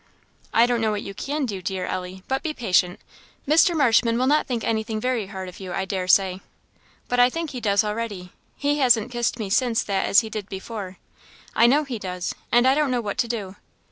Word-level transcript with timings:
"I 0.51 0.65
don't 0.65 0.81
know 0.81 0.89
what 0.89 1.03
you 1.03 1.13
can 1.13 1.45
do, 1.45 1.61
dear 1.61 1.85
Ellie; 1.85 2.23
but 2.27 2.41
be 2.41 2.55
patient 2.55 2.99
Mr. 3.47 3.77
Marshman 3.77 4.17
will 4.17 4.25
not 4.25 4.47
think 4.47 4.63
anything 4.63 4.99
very 4.99 5.27
hard 5.27 5.47
of 5.47 5.59
you, 5.59 5.73
I 5.73 5.85
dare 5.85 6.07
say." 6.07 6.41
"But 7.07 7.19
I 7.19 7.29
think 7.29 7.51
he 7.51 7.61
does 7.61 7.83
already; 7.83 8.31
he 8.55 8.79
hasn't 8.79 9.11
kissed 9.11 9.37
me 9.37 9.51
since 9.51 9.83
that 9.83 10.07
as 10.07 10.21
he 10.21 10.29
did 10.31 10.49
before; 10.49 10.97
I 11.53 11.67
know 11.67 11.83
he 11.83 11.99
does, 11.99 12.33
and 12.51 12.67
I 12.67 12.73
don't 12.73 12.89
know 12.89 12.99
what 12.99 13.19
to 13.19 13.27
do. 13.27 13.57